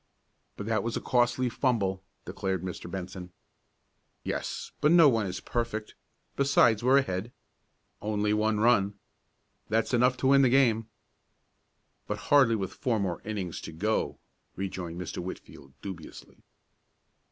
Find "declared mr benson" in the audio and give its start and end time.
2.25-3.31